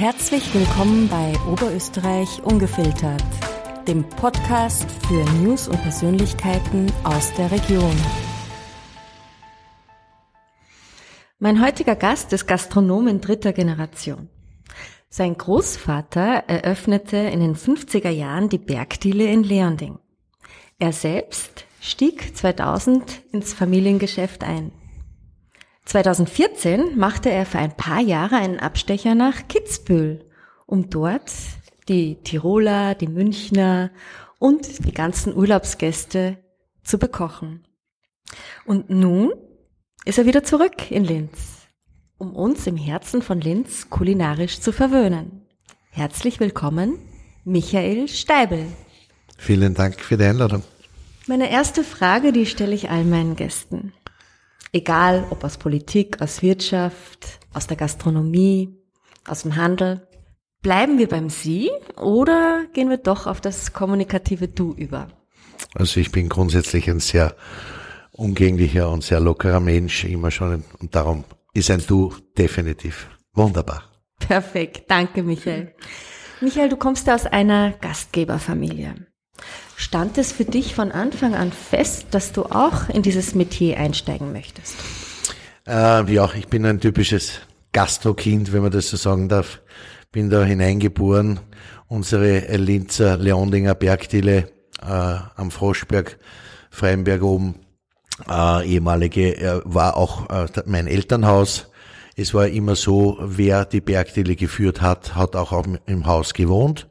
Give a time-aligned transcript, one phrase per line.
[0.00, 3.22] Herzlich willkommen bei Oberösterreich Ungefiltert,
[3.86, 7.94] dem Podcast für News und Persönlichkeiten aus der Region.
[11.38, 14.30] Mein heutiger Gast ist Gastronom in dritter Generation.
[15.10, 19.98] Sein Großvater eröffnete in den 50er Jahren die Bergdiele in Leonding.
[20.78, 24.72] Er selbst stieg 2000 ins Familiengeschäft ein.
[25.84, 30.24] 2014 machte er für ein paar Jahre einen Abstecher nach Kitzbühel,
[30.66, 31.32] um dort
[31.88, 33.90] die Tiroler, die Münchner
[34.38, 36.38] und die ganzen Urlaubsgäste
[36.84, 37.66] zu bekochen.
[38.64, 39.32] Und nun
[40.04, 41.66] ist er wieder zurück in Linz,
[42.18, 45.46] um uns im Herzen von Linz kulinarisch zu verwöhnen.
[45.90, 46.98] Herzlich willkommen,
[47.44, 48.66] Michael Steibel.
[49.36, 50.62] Vielen Dank für die Einladung.
[51.26, 53.92] Meine erste Frage, die stelle ich all meinen Gästen.
[54.72, 58.76] Egal ob aus Politik, aus Wirtschaft, aus der Gastronomie,
[59.26, 60.06] aus dem Handel.
[60.62, 65.08] Bleiben wir beim Sie oder gehen wir doch auf das kommunikative Du über?
[65.74, 67.34] Also ich bin grundsätzlich ein sehr
[68.12, 70.64] umgänglicher und sehr lockerer Mensch, immer schon.
[70.78, 73.84] Und darum ist ein Du definitiv wunderbar.
[74.18, 75.74] Perfekt, danke Michael.
[76.40, 79.06] Michael, du kommst ja aus einer Gastgeberfamilie.
[79.76, 84.32] Stand es für dich von Anfang an fest, dass du auch in dieses Metier einsteigen
[84.32, 84.74] möchtest?
[85.66, 87.40] Äh, ja, ich bin ein typisches
[87.72, 89.60] Gastrokind, wenn man das so sagen darf.
[90.12, 91.40] Bin da hineingeboren.
[91.86, 94.50] Unsere Linzer Leondinger Bergdiele
[94.82, 96.18] äh, am Froschberg,
[96.70, 97.54] Freienberg oben,
[98.28, 101.70] äh, ehemalige, äh, war auch äh, mein Elternhaus.
[102.16, 106.88] Es war immer so, wer die Bergdiele geführt hat, hat auch im Haus gewohnt.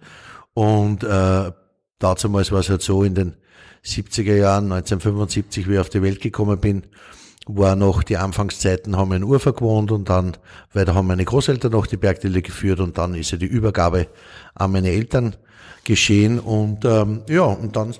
[0.53, 1.51] Und äh,
[1.99, 3.35] Damals war es halt so, in den
[3.85, 6.83] 70er Jahren, 1975, wie ich auf die Welt gekommen bin,
[7.47, 10.37] war noch die Anfangszeiten, haben wir in Urfa gewohnt und dann,
[10.73, 14.07] weil da haben meine Großeltern noch die Bergdiele geführt und dann ist ja die Übergabe
[14.53, 15.35] an meine Eltern
[15.83, 17.95] geschehen und ähm, ja, und dann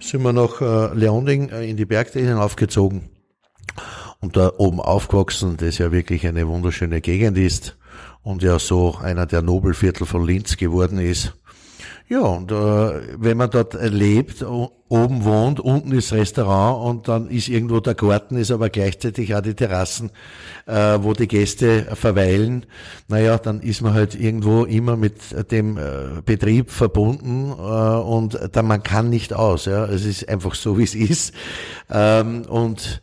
[0.00, 3.08] sind wir nach äh, Leonding äh, in die Bergdiele hinaufgezogen
[4.20, 7.78] und da oben aufgewachsen, das ja wirklich eine wunderschöne Gegend ist
[8.22, 11.34] und ja so einer der Nobelviertel von Linz geworden ist.
[12.10, 12.54] Ja, und äh,
[13.22, 18.36] wenn man dort lebt, oben wohnt, unten ist Restaurant und dann ist irgendwo der Garten,
[18.36, 20.10] ist aber gleichzeitig auch die Terrassen,
[20.66, 22.66] äh, wo die Gäste verweilen,
[23.06, 25.20] naja, dann ist man halt irgendwo immer mit
[25.52, 29.66] dem äh, Betrieb verbunden äh, und dann man kann nicht aus.
[29.66, 31.32] Ja, Es ist einfach so, wie es ist.
[31.88, 33.00] Ähm, und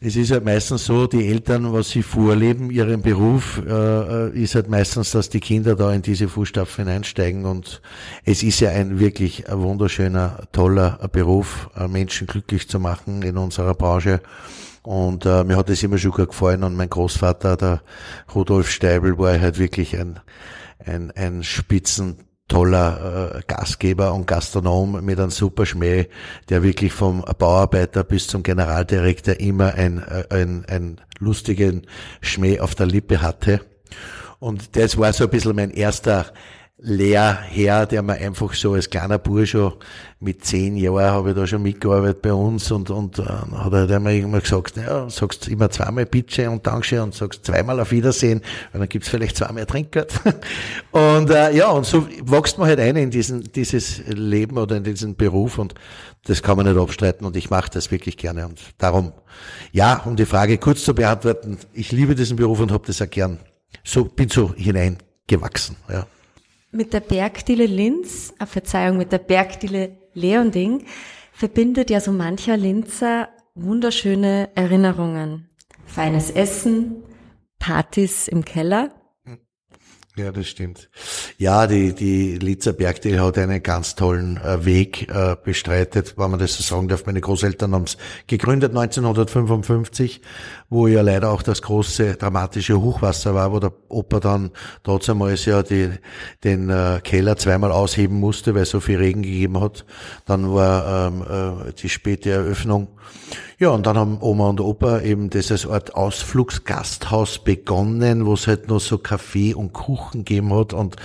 [0.00, 4.68] es ist halt meistens so, die Eltern, was sie vorleben, ihren Beruf, äh, ist halt
[4.68, 7.80] meistens, dass die Kinder da in diese Fußstapfen einsteigen und
[8.24, 14.20] es ist ja ein wirklich wunderschöner, toller Beruf, Menschen glücklich zu machen in unserer Branche.
[14.82, 17.82] Und äh, mir hat es immer schon gut gefallen und mein Großvater, der
[18.32, 20.20] Rudolf Steibel, war halt wirklich ein,
[20.78, 22.18] ein, ein Spitzen
[22.48, 26.08] toller äh, Gastgeber und Gastronom mit einem super Schmäh,
[26.48, 31.86] der wirklich vom Bauarbeiter bis zum Generaldirektor immer ein, äh, ein, ein lustigen
[32.20, 33.60] Schmäh auf der Lippe hatte.
[34.38, 36.26] Und das war so ein bisschen mein erster
[36.78, 39.72] Lehrherr, der mir einfach so als kleiner Bursche
[40.20, 43.88] mit zehn Jahren habe ich da schon mitgearbeitet bei uns und, und äh, hat er
[43.88, 48.42] halt immer gesagt, ja, sagst immer zweimal Bitte und Dankeschön und sagst zweimal auf Wiedersehen,
[48.72, 50.20] weil dann gibt's vielleicht zweimal Trinkgeld.
[50.90, 54.84] und äh, ja, und so wächst man halt ein in diesen, dieses Leben oder in
[54.84, 55.74] diesen Beruf und
[56.24, 59.12] das kann man nicht abstreiten und ich mache das wirklich gerne und darum,
[59.72, 63.08] ja, um die Frage kurz zu beantworten, ich liebe diesen Beruf und habe das auch
[63.08, 63.38] gern.
[63.82, 66.06] So, bin so hineingewachsen, ja.
[66.76, 70.84] Mit der Bergdiele Linz, äh, Verzeihung, mit der Bergdiele Leonding
[71.32, 75.48] verbindet ja so mancher Linzer wunderschöne Erinnerungen.
[75.86, 77.02] Feines Essen,
[77.58, 78.90] Partys im Keller.
[80.18, 80.88] Ja, das stimmt.
[81.36, 86.40] Ja, die, die Litzer Bergdiele hat einen ganz tollen äh, Weg äh, bestreitet, wenn man
[86.40, 87.04] das so sagen darf.
[87.04, 90.22] Meine Großeltern haben es gegründet 1955,
[90.70, 95.62] wo ja leider auch das große dramatische Hochwasser war, wo der Opa dann damals ja
[95.62, 95.90] die,
[96.44, 99.84] den äh, Keller zweimal ausheben musste, weil es so viel Regen gegeben hat.
[100.24, 102.88] Dann war ähm, äh, die späte Eröffnung.
[103.58, 108.46] Ja, und dann haben Oma und Opa eben das als Art Ausflugsgasthaus begonnen, wo es
[108.46, 110.96] halt noch so Kaffee und Kuchen gegeben hat und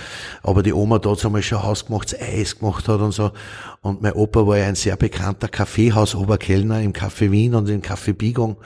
[0.42, 3.30] aber die Oma dort einmal schon hausgemachtes Eis gemacht hat und so.
[3.82, 8.12] Und mein Opa war ja ein sehr bekannter Kaffeehausoberkellner im Café Wien und im Café
[8.12, 8.56] Biegung.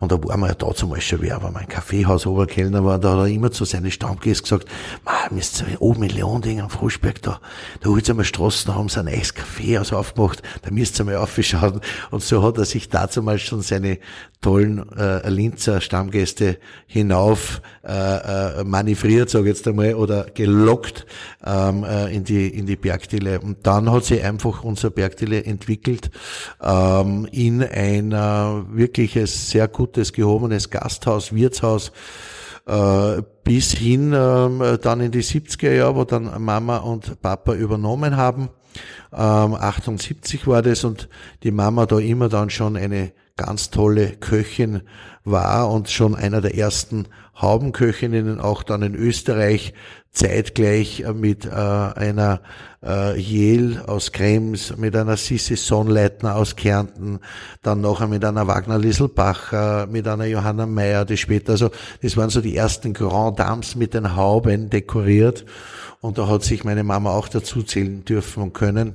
[0.00, 3.18] Und da war man ja da zum Beispiel wer, aber mein Kaffeehausoberkellner war, da hat
[3.18, 4.68] er immer zu seinen Stammgästen gesagt,
[5.04, 7.40] ma, müsst ihr oben in Leonding am Frühsberg, da,
[7.80, 11.16] da holt's einmal Straßen, da haben sie ein neues Kaffeehaus aufgemacht, da müsst ihr mal
[11.18, 11.80] aufschauen.
[12.10, 14.00] Und so hat er sich dazu einmal schon seine
[14.40, 21.06] tollen äh, Linzer Stammgäste hinauf äh, äh, manövriert, sage ich jetzt einmal, oder gelockt
[21.44, 23.40] ähm, äh, in die in die Bergdiele.
[23.40, 26.10] Und dann hat sich einfach unser Bergdiele entwickelt
[26.62, 28.16] ähm, in ein äh,
[28.76, 31.92] wirkliches sehr gutes gehobenes Gasthaus, Wirtshaus
[32.66, 38.16] äh, bis hin äh, dann in die 70er Jahre, wo dann Mama und Papa übernommen
[38.16, 38.48] haben.
[39.12, 41.08] Ähm, 78 war das und
[41.42, 44.82] die Mama da immer dann schon eine ganz tolle Köchin
[45.24, 47.06] war und schon einer der ersten
[47.40, 49.74] Haubenköchinnen auch dann in Österreich
[50.10, 52.40] zeitgleich mit äh, einer
[52.82, 57.20] äh, Jel aus Krems, mit einer Sissi Sonnleitner aus Kärnten,
[57.62, 62.30] dann noch mit einer Wagner Lisselbacher, mit einer Johanna Meyer, die später, also das waren
[62.30, 65.44] so die ersten Grand Dames mit den Hauben dekoriert
[66.00, 68.94] und da hat sich meine Mama auch dazu zählen dürfen und können.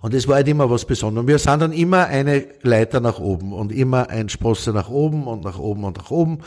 [0.00, 1.26] Und es war halt immer was Besonderes.
[1.26, 5.44] Wir sind dann immer eine Leiter nach oben und immer ein Sprosse nach oben und
[5.44, 6.38] nach oben und nach oben.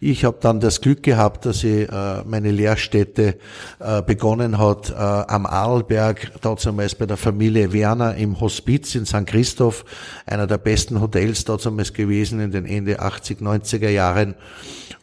[0.00, 3.38] Ich habe dann das Glück gehabt, dass ich äh, meine Lehrstätte
[3.78, 9.26] äh, begonnen hat äh, am Arlberg, damals bei der Familie Werner im Hospiz in St.
[9.26, 9.84] Christoph,
[10.26, 14.34] einer der besten Hotels damals gewesen in den Ende 80, 90er Jahren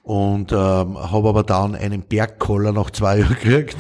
[0.06, 3.78] und ähm, habe aber dann einen Bergkoller nach zwei Jahren gekriegt,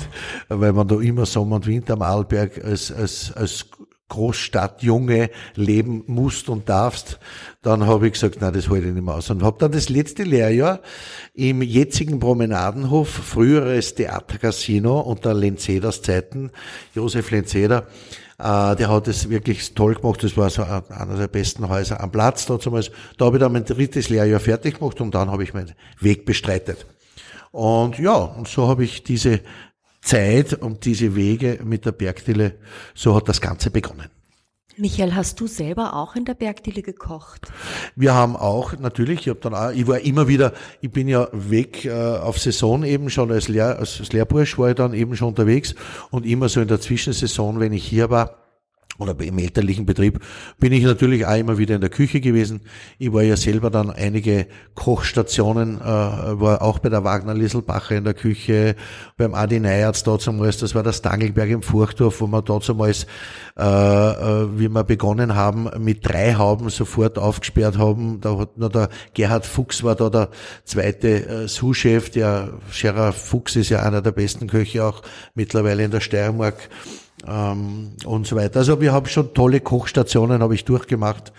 [0.50, 3.68] weil man da immer Sommer und Winter am Arlberg als, als, als
[4.10, 7.20] Großstadtjunge leben musst und darfst,
[7.62, 9.30] dann habe ich gesagt, nein, das halte ich nicht mehr aus.
[9.30, 10.82] Und habe dann das letzte Lehrjahr
[11.34, 16.52] im jetzigen Promenadenhof, früheres Theatercasino unter Lenzeders Zeiten,
[16.94, 17.88] Josef Lenzeder,
[18.38, 20.24] äh, der hat es wirklich toll gemacht.
[20.24, 22.92] Das war so einer der besten Häuser am Platz da damals.
[23.18, 26.26] Da habe ich dann mein drittes Lehrjahr fertig gemacht und dann habe ich meinen Weg
[26.26, 26.86] bestreitet.
[27.52, 29.40] Und ja, und so habe ich diese
[30.02, 32.58] Zeit und diese Wege mit der Bergdiele,
[32.94, 34.10] so hat das Ganze begonnen.
[34.78, 37.48] Michael, hast du selber auch in der Bergdiele gekocht?
[37.96, 40.52] Wir haben auch, natürlich, ich habe dann auch, ich war immer wieder,
[40.82, 44.76] ich bin ja weg äh, auf Saison eben schon als, Lehr, als Lehrbursch war ich
[44.76, 45.76] dann eben schon unterwegs
[46.12, 48.45] und immer so in der Zwischensaison, wenn ich hier war,
[48.98, 50.20] oder im elterlichen Betrieb
[50.60, 52.62] bin ich natürlich auch immer wieder in der Küche gewesen.
[52.98, 58.04] Ich war ja selber dann einige Kochstationen, äh, war auch bei der Wagner Lisselbacher in
[58.04, 58.76] der Küche,
[59.18, 63.06] beim Adi Neyerz damals, das war das Dangelberg im Furchdorf, wo wir damals,
[63.58, 68.22] äh, äh, wie wir begonnen haben, mit drei Hauben sofort aufgesperrt haben.
[68.22, 70.30] Da hat nur der Gerhard Fuchs war da der
[70.64, 75.02] zweite äh, Sous-Chef, der Sheriff Fuchs ist ja einer der besten Köche auch
[75.34, 76.70] mittlerweile in der Steiermark
[77.28, 78.60] ähm, und so weiter.
[78.60, 81.34] Also wir haben schon tolle Kochstationen, habe ich durchgemacht.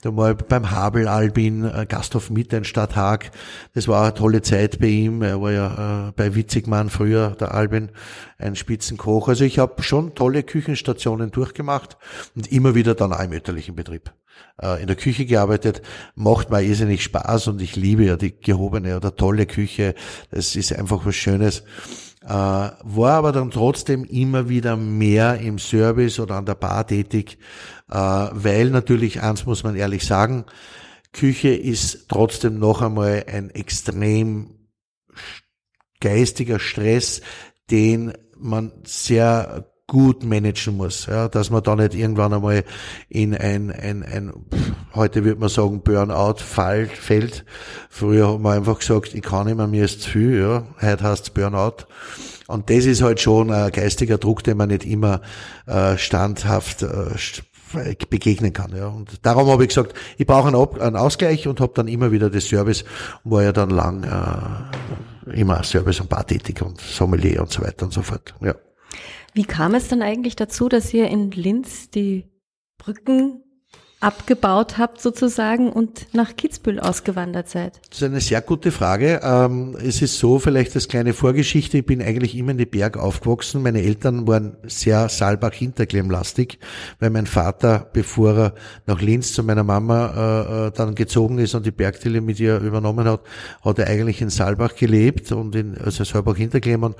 [0.00, 3.32] Da war beim Habel Albin, äh, Gasthof Mitte in Stadt Haag.
[3.74, 5.22] Das war eine tolle Zeit bei ihm.
[5.22, 7.90] Er war ja äh, bei Witzigmann früher, der Albin,
[8.38, 9.28] ein Spitzenkoch.
[9.28, 11.96] Also ich habe schon tolle Küchenstationen durchgemacht
[12.36, 14.12] und immer wieder dann auch im mütterlichen Betrieb
[14.62, 15.82] äh, in der Küche gearbeitet,
[16.14, 19.94] macht mir irrsinnig Spaß und ich liebe ja die gehobene oder tolle Küche.
[20.30, 21.64] Das ist einfach was Schönes
[22.30, 27.38] war aber dann trotzdem immer wieder mehr im Service oder an der Bar tätig,
[27.90, 30.44] äh, weil natürlich, eins muss man ehrlich sagen,
[31.12, 34.68] Küche ist trotzdem noch einmal ein extrem
[36.00, 37.22] geistiger Stress,
[37.70, 42.62] den man sehr gut managen muss, ja, dass man da nicht irgendwann einmal
[43.08, 44.32] in ein, ein, ein
[44.94, 47.44] heute würde man sagen, Burnout fall, fällt.
[47.88, 50.66] Früher hat man einfach gesagt, ich kann nicht mehr, mir ist zu viel, ja.
[50.80, 51.86] Heute heißt Burnout.
[52.48, 55.22] Und das ist halt schon ein geistiger Druck, den man nicht immer
[55.66, 58.76] äh, standhaft äh, begegnen kann.
[58.76, 58.88] Ja.
[58.88, 62.46] Und darum habe ich gesagt, ich brauche einen, Ausgleich und habe dann immer wieder das
[62.46, 62.84] Service,
[63.24, 67.86] war ja dann lang äh, immer Service und Bar tätig und Sommelier und so weiter
[67.86, 68.34] und so fort.
[68.42, 68.54] Ja.
[69.38, 72.24] Wie kam es dann eigentlich dazu, dass ihr in Linz die
[72.76, 73.44] Brücken
[74.00, 77.80] abgebaut habt sozusagen und nach Kitzbühel ausgewandert seid?
[77.88, 79.20] Das ist eine sehr gute Frage.
[79.22, 82.96] Ähm, es ist so, vielleicht als kleine Vorgeschichte, ich bin eigentlich immer in die Berg
[82.96, 83.62] aufgewachsen.
[83.62, 86.58] Meine Eltern waren sehr Saalbach-Hinterklemm-lastig,
[86.98, 88.54] weil mein Vater, bevor er
[88.86, 92.58] nach Linz zu meiner Mama äh, äh dann gezogen ist und die Bergtele mit ihr
[92.58, 93.20] übernommen hat,
[93.62, 96.96] hat er eigentlich in Saalbach gelebt und in also Saalbach-Hinterklemm und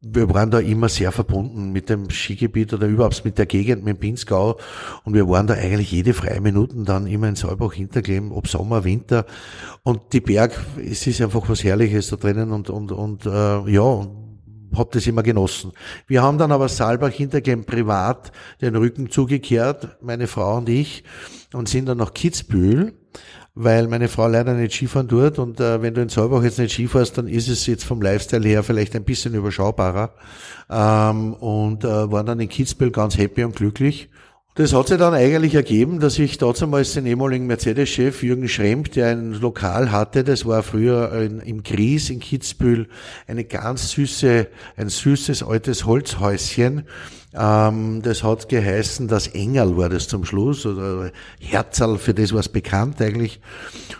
[0.00, 3.96] wir waren da immer sehr verbunden mit dem Skigebiet oder überhaupt mit der Gegend, mit
[3.96, 4.56] dem Pinzgau.
[5.04, 8.84] Und wir waren da eigentlich jede freie Minuten dann immer in Saalbach hinterkleben, ob Sommer,
[8.84, 9.26] Winter.
[9.82, 14.06] Und die Berg, es ist einfach was Herrliches da drinnen und, und, und äh, ja,
[14.76, 15.72] hab das immer genossen.
[16.06, 21.02] Wir haben dann aber Saalbach hintergehen privat den Rücken zugekehrt, meine Frau und ich,
[21.52, 22.92] und sind dann nach Kitzbühel
[23.54, 26.74] weil meine Frau leider nicht Skifahren tut und äh, wenn du in Solbach jetzt nicht
[26.74, 30.12] Skifährst, dann ist es jetzt vom Lifestyle her vielleicht ein bisschen überschaubarer.
[30.70, 34.10] Ähm, und äh, waren dann in Kitzbühel ganz happy und glücklich
[34.58, 39.10] Das hat sich dann eigentlich ergeben, dass ich damals den ehemaligen Mercedes-Chef Jürgen Schremp, der
[39.10, 42.88] ein Lokal hatte, das war früher in, im Gries in Kitzbühel,
[43.28, 46.82] eine ganz süße, ein süßes altes Holzhäuschen.
[47.34, 52.40] Ähm, das hat geheißen, das Engel war das zum Schluss, oder Herzal, für das war
[52.40, 53.40] es bekannt eigentlich.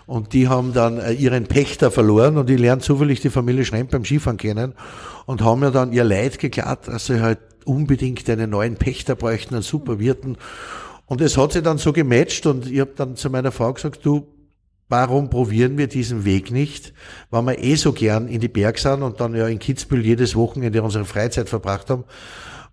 [0.07, 3.93] Und die haben dann äh, ihren Pächter verloren und ich lerne zufällig die Familie Schremp
[3.93, 4.75] beim Skifahren kennen
[5.25, 9.54] und haben mir dann ihr Leid geklart, dass sie halt unbedingt einen neuen Pächter bräuchten,
[9.54, 10.37] einen super Wirten.
[11.06, 14.04] Und es hat sich dann so gematcht und ich habe dann zu meiner Frau gesagt,
[14.04, 14.26] du,
[14.88, 16.92] warum probieren wir diesen Weg nicht,
[17.30, 20.34] weil wir eh so gern in die Berg sind und dann ja in Kitzbühel jedes
[20.34, 22.04] Wochenende unsere Freizeit verbracht haben.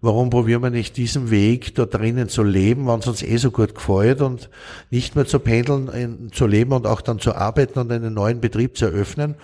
[0.01, 3.49] Warum probieren wir nicht diesen Weg, da drinnen zu leben, wenn es uns eh so
[3.51, 4.49] gut gefällt und
[4.91, 8.39] nicht mehr zu pendeln, in, zu leben und auch dann zu arbeiten und einen neuen
[8.39, 9.35] Betrieb zu eröffnen.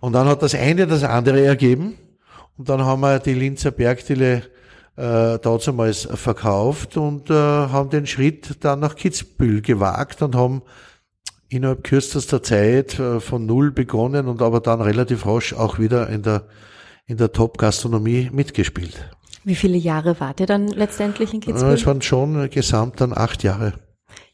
[0.00, 1.94] Und dann hat das eine das andere ergeben.
[2.58, 4.42] Und dann haben wir die Linzer Bergdiele
[4.96, 10.62] äh, damals verkauft und äh, haben den Schritt dann nach Kitzbühel gewagt und haben
[11.48, 16.22] innerhalb kürzester Zeit äh, von null begonnen und aber dann relativ rasch auch wieder in
[16.22, 16.46] der,
[17.06, 19.10] in der Top-Gastronomie mitgespielt.
[19.44, 21.72] Wie viele Jahre wart ihr dann letztendlich in Kitzbühel?
[21.72, 23.74] Es waren schon gesamt dann acht Jahre.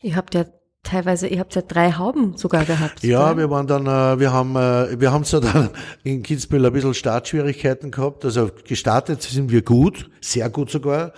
[0.02, 0.44] Ihr habt ja
[0.86, 3.02] teilweise, ihr habt ja drei Hauben sogar gehabt.
[3.02, 3.36] Ja, oder?
[3.38, 5.70] wir waren dann, äh, wir haben, äh, wir haben zwar dann
[6.04, 8.24] in Kitzbühel ein bisschen Startschwierigkeiten gehabt.
[8.24, 11.12] Also gestartet sind wir gut, sehr gut sogar.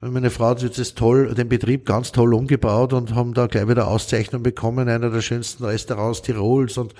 [0.00, 3.66] Meine Frau hat jetzt das toll, den Betrieb ganz toll umgebaut und haben da gleich
[3.66, 6.92] wieder Auszeichnung bekommen, einer der schönsten Restaurants Tirols und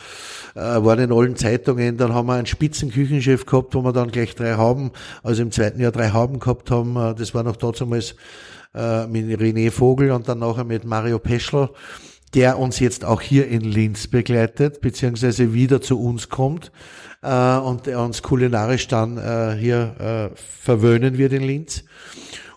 [0.55, 1.99] äh, waren in allen Zeitungen.
[1.99, 4.93] Dann haben wir einen Spitzenküchenchef gehabt, wo wir dann gleich drei Hauben,
[5.23, 6.97] also im zweiten Jahr drei Hauben gehabt haben.
[6.97, 8.15] Äh, das war noch damals
[8.77, 11.71] äh, mit René Vogel und dann nachher mit Mario Peschel,
[12.35, 16.71] der uns jetzt auch hier in Linz begleitet, beziehungsweise wieder zu uns kommt
[17.23, 21.85] äh, und der uns kulinarisch dann äh, hier äh, verwöhnen wird in Linz.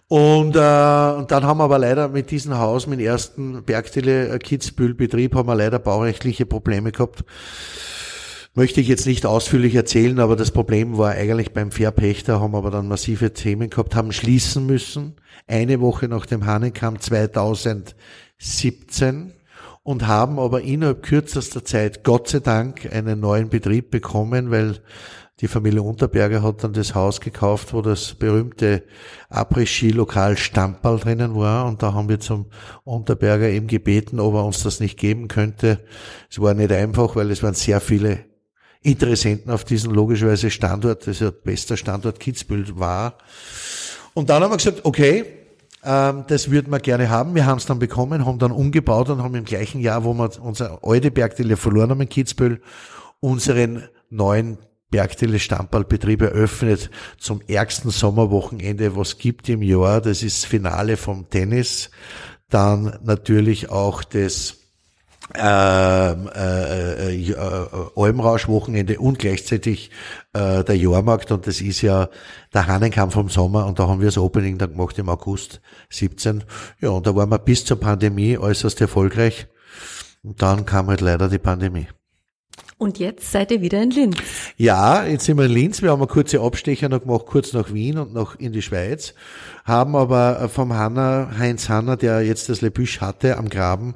[0.09, 4.29] Und, äh, und dann haben wir aber leider mit diesem Haus, mit dem ersten Bergtele
[4.29, 7.23] äh, Kitzbühel Betrieb, haben wir leider baurechtliche Probleme gehabt.
[8.55, 12.71] Möchte ich jetzt nicht ausführlich erzählen, aber das Problem war eigentlich beim Verpächter, haben aber
[12.71, 15.15] dann massive Themen gehabt, haben schließen müssen
[15.47, 19.33] eine Woche nach dem Hahnenkamm 2017
[19.83, 24.79] und haben aber innerhalb kürzester Zeit Gott sei Dank einen neuen Betrieb bekommen, weil
[25.41, 28.83] die Familie Unterberger hat dann das Haus gekauft, wo das berühmte
[29.29, 31.65] Après-Ski-Lokal Stamperl drinnen war.
[31.65, 32.47] Und da haben wir zum
[32.83, 35.79] Unterberger eben gebeten, ob er uns das nicht geben könnte.
[36.29, 38.28] Es war nicht einfach, weil es waren sehr viele
[38.81, 43.17] Interessenten auf diesen logischerweise Standort, das ja bester Standort Kitzbühel war.
[44.13, 45.25] Und dann haben wir gesagt, okay,
[45.83, 47.35] ähm, das würden wir gerne haben.
[47.35, 50.29] Wir haben es dann bekommen, haben dann umgebaut und haben im gleichen Jahr, wo wir
[50.41, 52.61] unser alte Bergtele verloren haben in Kitzbühel,
[53.19, 54.57] unseren neuen
[54.91, 60.01] Bergtele Stammballbetrieb eröffnet zum ärgsten Sommerwochenende, was gibt im Jahr.
[60.01, 61.91] Das ist das Finale vom Tennis.
[62.49, 64.58] Dann natürlich auch das
[65.35, 67.35] ähm, äh, äh, äh,
[67.95, 69.91] Almrausch-Wochenende und gleichzeitig
[70.33, 72.09] äh, der Jahrmarkt und das ist ja
[72.53, 76.43] der Hahnenkampf vom Sommer und da haben wir das Opening dann gemacht im August 17.
[76.81, 79.47] Ja, und da waren wir bis zur Pandemie äußerst erfolgreich
[80.23, 81.87] und dann kam halt leider die Pandemie.
[82.79, 84.17] Und jetzt seid ihr wieder in Linz.
[84.55, 85.81] Ja, jetzt sind wir in Linz.
[85.81, 89.13] Wir haben eine kurze Abstecher noch gemacht, kurz nach Wien und noch in die Schweiz.
[89.65, 93.95] Haben aber vom Hanna, Heinz Hanna, der jetzt das Le Büsch hatte am Graben,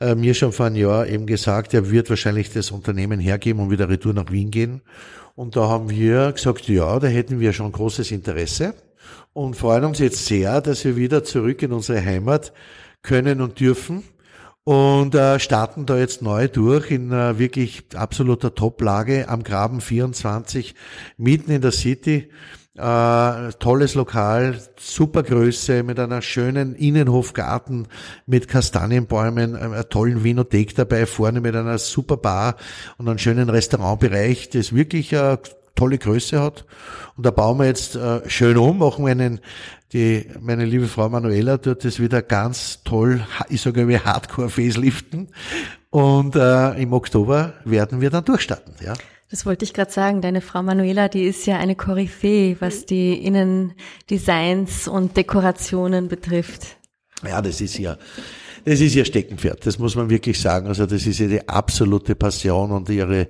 [0.00, 3.70] äh, mir schon vor einem Jahr eben gesagt, er wird wahrscheinlich das Unternehmen hergeben und
[3.70, 4.82] wieder retour nach Wien gehen.
[5.36, 8.74] Und da haben wir gesagt, ja, da hätten wir schon großes Interesse
[9.32, 12.52] und freuen uns jetzt sehr, dass wir wieder zurück in unsere Heimat
[13.02, 14.02] können und dürfen
[14.64, 20.74] und äh, starten da jetzt neu durch in äh, wirklich absoluter Top-Lage am Graben 24,
[21.18, 22.30] mitten in der City.
[22.76, 27.86] Äh, tolles Lokal, super Größe mit einer schönen Innenhofgarten
[28.26, 32.56] mit Kastanienbäumen, einer tollen Vinothek dabei, vorne mit einer super Bar
[32.98, 35.38] und einem schönen Restaurantbereich, das wirklich eine
[35.74, 36.64] tolle Größe hat.
[37.16, 39.40] Und da bauen wir jetzt äh, schön um, machen wir einen
[39.94, 45.28] die, meine liebe Frau Manuela tut das wieder ganz toll, ich sage wie Hardcore-Faceliften.
[45.90, 48.74] Und äh, im Oktober werden wir dann durchstarten.
[48.84, 48.94] Ja.
[49.30, 50.20] Das wollte ich gerade sagen.
[50.20, 56.76] Deine Frau Manuela, die ist ja eine Koryphäe, was die Innendesigns und Dekorationen betrifft.
[57.24, 57.96] Ja, das ist ja
[58.64, 60.66] Das ist ihr Steckenpferd, das muss man wirklich sagen.
[60.66, 63.28] Also das ist ihre absolute Passion und ihre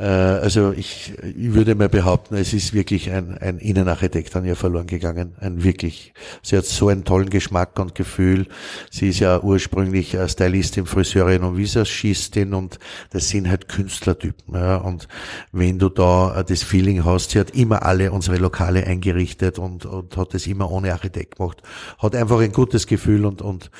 [0.00, 4.86] also ich, ich würde mal behaupten, es ist wirklich ein, ein Innenarchitekt an ihr verloren
[4.86, 5.34] gegangen.
[5.40, 8.46] Ein wirklich, sie hat so einen tollen Geschmack und Gefühl.
[8.90, 12.78] Sie ist ja ursprünglich Stylistin, Friseurin und Visagistin und
[13.10, 14.54] das sind halt Künstlertypen.
[14.54, 14.76] Ja.
[14.76, 15.08] Und
[15.52, 20.16] wenn du da das Feeling hast, sie hat immer alle unsere Lokale eingerichtet und, und
[20.16, 21.62] hat das immer ohne Architekt gemacht.
[21.98, 23.70] Hat einfach ein gutes Gefühl und, und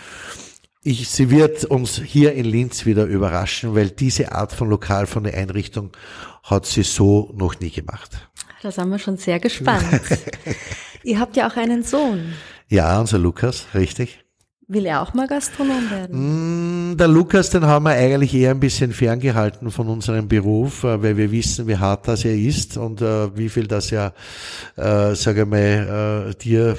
[0.89, 5.25] ich, sie wird uns hier in Linz wieder überraschen, weil diese Art von Lokal, von
[5.25, 5.91] der Einrichtung
[6.45, 8.11] hat sie so noch nie gemacht.
[8.63, 9.85] Da sind wir schon sehr gespannt.
[11.05, 12.33] Ihr habt ja auch einen Sohn.
[12.69, 14.25] Ja, unser Lukas, richtig.
[14.67, 16.93] Will er auch mal Gastronom werden?
[16.93, 21.03] Mm, der Lukas, den haben wir eigentlich eher ein bisschen ferngehalten von unserem Beruf, äh,
[21.03, 24.13] weil wir wissen, wie hart das er ist und uh, wie viel das ja,
[24.77, 26.77] äh, sage mal, äh, dir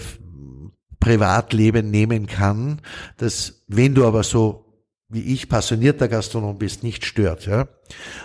[0.99, 2.81] Privatleben nehmen kann,
[3.17, 4.65] das, wenn du aber so
[5.11, 7.47] wie ich passionierter Gastronom bist, nicht stört.
[7.47, 7.67] Ja.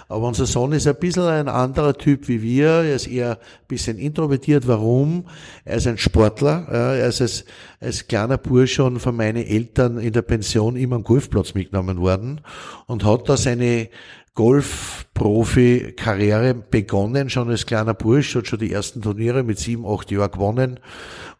[0.08, 2.66] Aber unser Sohn ist ein bisschen ein anderer Typ wie wir.
[2.66, 4.68] Er ist eher ein bisschen introvertiert.
[4.68, 5.26] Warum?
[5.64, 6.66] Er ist ein Sportler.
[6.68, 7.46] Er ist als,
[7.80, 12.42] als kleiner Bursch schon von meinen Eltern in der Pension immer am Golfplatz mitgenommen worden
[12.86, 13.88] und hat da seine
[14.34, 20.32] Golf-Profi-Karriere begonnen, schon als kleiner Bursch, hat schon die ersten Turniere mit sieben, acht Jahren
[20.32, 20.80] gewonnen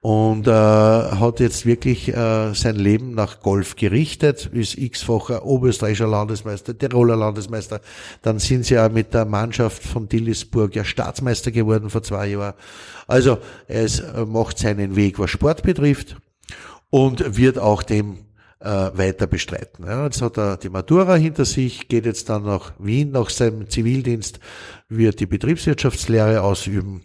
[0.00, 6.78] und äh, hat jetzt wirklich äh, sein Leben nach Golf gerichtet, ist x-facher Oberösterreichischer Landesmeister,
[6.78, 7.80] Tiroler Landesmeister.
[8.22, 12.54] Dann sind sie ja mit der Mannschaft von Dillisburg ja Staatsmeister geworden vor zwei Jahren.
[13.08, 16.16] Also es macht seinen Weg, was Sport betrifft
[16.90, 18.18] und wird auch dem
[18.64, 19.85] äh, weiter bestreiten.
[19.87, 23.68] Ja, jetzt hat er die Matura hinter sich, geht jetzt dann nach Wien nach seinem
[23.68, 24.40] Zivildienst,
[24.88, 27.02] wird die Betriebswirtschaftslehre ausüben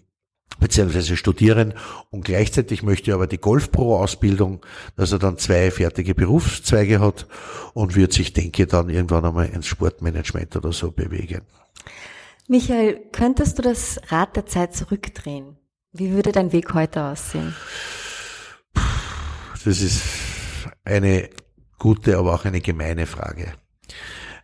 [0.60, 1.74] beziehungsweise studieren
[2.10, 4.66] und gleichzeitig möchte er aber die Golfpro-Ausbildung,
[4.98, 7.28] dass er dann zwei fertige Berufszweige hat
[7.74, 11.42] und wird sich, denke dann irgendwann einmal ins Sportmanagement oder so bewegen.
[12.48, 15.56] Michael, könntest du das Rad der Zeit zurückdrehen?
[15.94, 17.56] Wie würde dein Weg heute aussehen?
[19.64, 20.02] Das ist
[20.84, 21.30] eine
[21.80, 23.54] gute, aber auch eine gemeine Frage.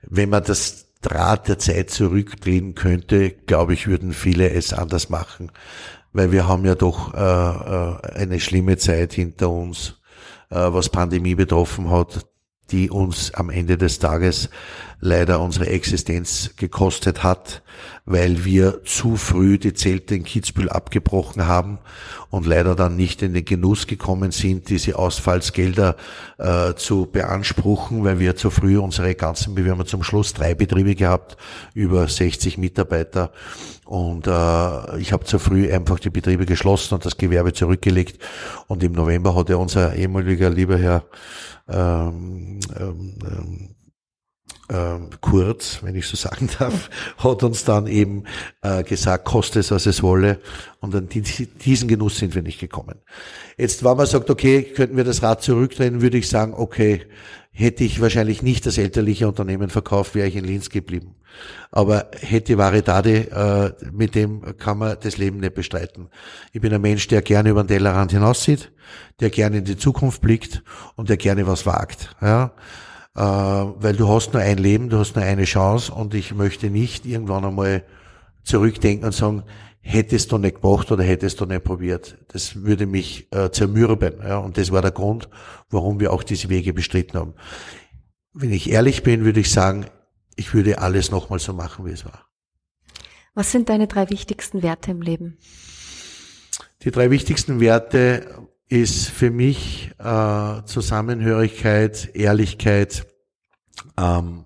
[0.02, 5.52] Wenn man das Draht der Zeit zurückdrehen könnte, glaube ich, würden viele es anders machen,
[6.14, 10.02] weil wir haben ja doch äh, äh, eine schlimme Zeit hinter uns,
[10.50, 12.26] äh, was Pandemie betroffen hat,
[12.72, 14.50] die uns am Ende des Tages
[15.00, 17.62] leider unsere Existenz gekostet hat,
[18.06, 21.78] weil wir zu früh die Zelte in Kitzbühel abgebrochen haben
[22.30, 25.96] und leider dann nicht in den Genuss gekommen sind, diese Ausfallsgelder
[26.38, 30.96] äh, zu beanspruchen, weil wir zu früh unsere ganzen, wir haben zum Schluss drei Betriebe
[30.96, 31.38] gehabt,
[31.74, 33.32] über 60 Mitarbeiter
[33.86, 38.22] und äh, ich habe zu früh einfach die Betriebe geschlossen und das Gewerbe zurückgelegt.
[38.68, 41.04] Und im November hat ja unser ehemaliger lieber Herr
[41.70, 43.76] ähm, ähm,
[44.70, 48.24] ähm Kurz, wenn ich so sagen darf, hat uns dann eben
[48.62, 50.40] äh, gesagt, koste es, was es wolle.
[50.80, 52.96] Und an diesen Genuss sind wir nicht gekommen.
[53.58, 57.06] Jetzt, wenn man sagt, okay, könnten wir das Rad zurückdrehen, würde ich sagen, okay,
[57.52, 61.16] hätte ich wahrscheinlich nicht das elterliche Unternehmen verkauft, wäre ich in Linz geblieben.
[61.72, 66.10] Aber hätte Varietade, äh, mit dem kann man das Leben nicht bestreiten.
[66.52, 68.72] Ich bin ein Mensch, der gerne über den Tellerrand hinaussieht,
[69.20, 70.64] der gerne in die Zukunft blickt
[70.96, 72.16] und der gerne was wagt.
[72.22, 72.54] Ja
[73.22, 77.06] weil du hast nur ein Leben, du hast nur eine Chance und ich möchte nicht
[77.06, 77.84] irgendwann einmal
[78.44, 79.44] zurückdenken und sagen,
[79.80, 82.18] hättest du nicht gemacht oder hättest du nicht probiert.
[82.30, 84.16] Das würde mich äh, zermürben.
[84.22, 85.30] Ja, und das war der Grund,
[85.70, 87.34] warum wir auch diese Wege bestritten haben.
[88.34, 89.86] Wenn ich ehrlich bin, würde ich sagen,
[90.36, 92.26] ich würde alles nochmal so machen, wie es war.
[93.34, 95.38] Was sind deine drei wichtigsten Werte im Leben?
[96.84, 103.06] Die drei wichtigsten Werte ist für mich äh, Zusammenhörigkeit, Ehrlichkeit
[103.98, 104.46] ähm,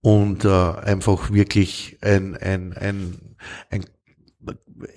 [0.00, 3.36] und äh, einfach wirklich ein, ein, ein,
[3.70, 3.84] ein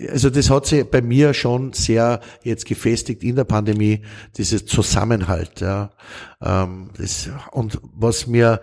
[0.10, 4.06] also das hat sich bei mir schon sehr jetzt gefestigt in der Pandemie,
[4.38, 5.60] dieses Zusammenhalt.
[5.60, 5.92] Ja.
[6.42, 8.62] Ähm, das, und was mir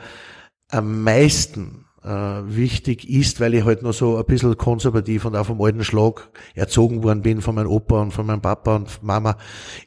[0.69, 5.49] am meisten äh, wichtig ist, weil ich halt noch so ein bisschen konservativ und auf
[5.49, 9.37] dem alten Schlag erzogen worden bin von meinem Opa und von meinem Papa und Mama,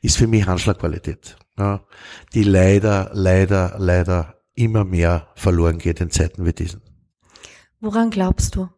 [0.01, 1.37] ist für mich Handschlagqualität.
[1.57, 1.81] Ja,
[2.33, 6.81] die leider, leider, leider immer mehr verloren geht in Zeiten wie diesen.
[7.79, 8.69] Woran glaubst du?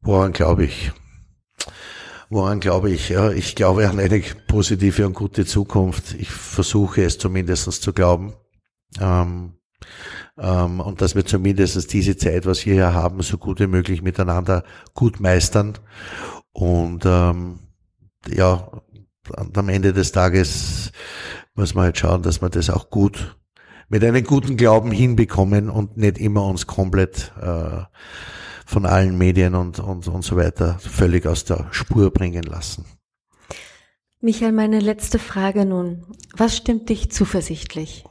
[0.00, 0.92] Woran glaube ich?
[2.28, 3.10] Woran glaube ich?
[3.10, 6.14] Ja, ich glaube an eine positive und gute Zukunft.
[6.14, 8.34] Ich versuche es zumindest zu glauben.
[9.00, 9.54] Ähm,
[10.36, 14.64] und dass wir zumindest diese Zeit, was wir hier haben, so gut wie möglich miteinander
[14.94, 15.78] gut meistern.
[16.52, 17.60] Und ähm,
[18.28, 18.70] ja,
[19.54, 20.92] am Ende des Tages
[21.54, 23.36] muss man halt schauen, dass man das auch gut
[23.88, 27.82] mit einem guten Glauben hinbekommen und nicht immer uns komplett äh,
[28.66, 32.84] von allen Medien und, und, und so weiter völlig aus der Spur bringen lassen.
[34.20, 36.04] Michael, meine letzte Frage nun.
[36.36, 38.04] Was stimmt dich zuversichtlich?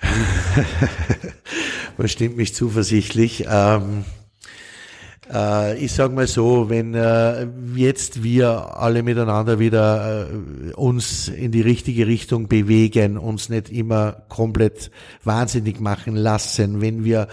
[1.96, 3.46] Was stimmt mich zuversichtlich?
[3.48, 4.04] Ähm,
[5.32, 11.52] äh, ich sage mal so, wenn äh, jetzt wir alle miteinander wieder äh, uns in
[11.52, 14.90] die richtige Richtung bewegen, uns nicht immer komplett
[15.24, 17.28] wahnsinnig machen lassen, wenn wir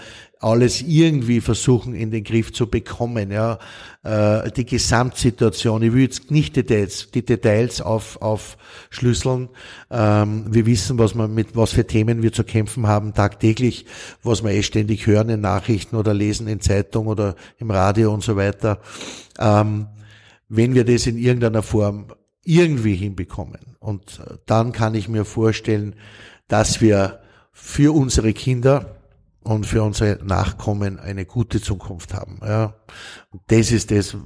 [0.46, 3.58] alles irgendwie versuchen in den Griff zu bekommen, ja,
[4.04, 5.82] äh, die Gesamtsituation.
[5.82, 9.48] Ich will jetzt nicht Details, die Details auf, aufschlüsseln.
[9.90, 13.86] Ähm, wir wissen, was wir mit was für Themen wir zu kämpfen haben tagtäglich,
[14.22, 18.22] was wir eh ständig hören in Nachrichten oder lesen in Zeitung oder im Radio und
[18.22, 18.78] so weiter.
[19.40, 19.88] Ähm,
[20.48, 22.06] wenn wir das in irgendeiner Form
[22.44, 25.96] irgendwie hinbekommen und dann kann ich mir vorstellen,
[26.46, 27.18] dass wir
[27.50, 28.95] für unsere Kinder
[29.46, 32.40] und für unsere Nachkommen eine gute Zukunft haben.
[32.42, 32.74] Ja.
[33.46, 34.16] Das ist das,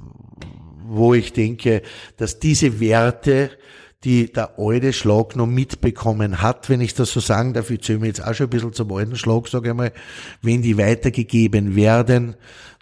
[0.85, 1.83] wo ich denke,
[2.17, 3.51] dass diese Werte,
[4.03, 7.99] die der alte Schlag noch mitbekommen hat, wenn ich das so sagen darf, ich zähle
[7.99, 9.91] mir jetzt auch schon ein bisschen zum alten Schlag, sage ich mal,
[10.41, 12.35] wenn die weitergegeben werden,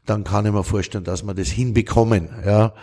[0.06, 2.30] dann kann ich mir vorstellen, dass wir das hinbekommen.
[2.46, 2.74] Ja.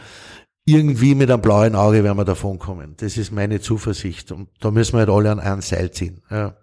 [0.66, 2.94] Irgendwie mit einem blauen Auge werden wir davon kommen.
[2.98, 4.32] Das ist meine Zuversicht.
[4.32, 6.22] Und da müssen wir halt alle an ein Seil ziehen.
[6.30, 6.56] Ja.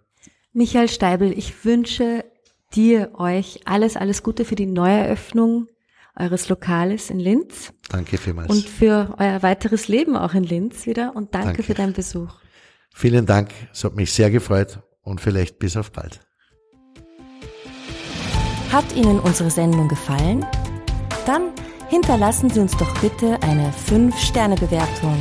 [0.51, 2.23] Michael Steibel, ich wünsche
[2.75, 5.67] dir, euch alles, alles Gute für die Neueröffnung
[6.15, 7.73] eures Lokales in Linz.
[7.89, 8.49] Danke vielmals.
[8.49, 11.15] Und für euer weiteres Leben auch in Linz wieder.
[11.15, 11.63] Und danke, danke.
[11.63, 12.33] für deinen Besuch.
[12.93, 13.49] Vielen Dank.
[13.71, 16.19] Es hat mich sehr gefreut und vielleicht bis auf bald.
[18.71, 20.45] Hat Ihnen unsere Sendung gefallen?
[21.25, 21.51] Dann
[21.89, 25.17] hinterlassen Sie uns doch bitte eine 5-Sterne-Bewertung